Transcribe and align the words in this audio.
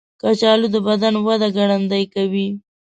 کچالو 0.21 0.67
د 0.73 0.77
بدن 0.87 1.13
وده 1.25 1.47
ګړندۍ 1.57 2.03
کوي. 2.13 2.47